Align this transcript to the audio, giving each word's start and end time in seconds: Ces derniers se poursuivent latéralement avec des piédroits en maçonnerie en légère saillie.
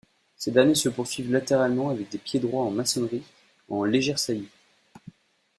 Ces 0.35 0.49
derniers 0.49 0.73
se 0.73 0.89
poursuivent 0.89 1.31
latéralement 1.31 1.89
avec 1.89 2.09
des 2.09 2.17
piédroits 2.17 2.63
en 2.65 2.71
maçonnerie 2.71 3.21
en 3.69 3.83
légère 3.83 4.17
saillie. 4.17 4.49